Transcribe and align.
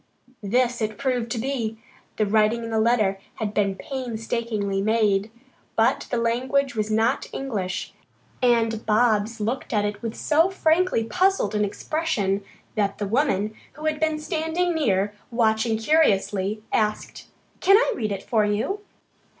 This 0.41 0.81
it 0.81 0.97
proved 0.97 1.29
to 1.29 1.37
be. 1.37 1.77
The 2.17 2.25
writing 2.25 2.63
in 2.63 2.71
the 2.71 2.79
letter 2.79 3.19
had 3.35 3.53
been 3.53 3.75
painstakingly 3.75 4.81
made, 4.81 5.29
but 5.75 6.07
the 6.09 6.17
language 6.17 6.73
was 6.73 6.89
not 6.89 7.27
English, 7.31 7.93
and 8.41 8.83
Bobs 8.87 9.39
looked 9.39 9.71
at 9.73 9.85
it 9.85 10.01
with 10.01 10.15
so 10.15 10.49
frankly 10.49 11.03
puzzled 11.03 11.53
an 11.53 11.63
expression 11.63 12.43
that 12.73 12.97
the 12.97 13.07
woman, 13.07 13.53
who 13.73 13.85
had 13.85 13.99
been 13.99 14.17
standing 14.17 14.73
near, 14.73 15.13
watching 15.29 15.77
curiously, 15.77 16.63
asked: 16.73 17.27
"Can 17.59 17.77
I 17.77 17.93
read 17.95 18.11
it 18.11 18.23
for 18.23 18.43
you?" 18.43 18.79